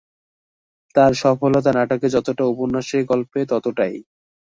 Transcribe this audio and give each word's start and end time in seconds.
তার 0.95 1.11
সফলতা 1.15 1.71
নাটকে 1.77 2.07
যতটা 2.15 2.43
উপন্যাস-গল্পেও 2.45 3.49
ততটাই। 3.51 3.95